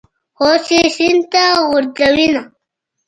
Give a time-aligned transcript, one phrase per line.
[0.41, 2.41] اوس یې سین ته غورځوینه.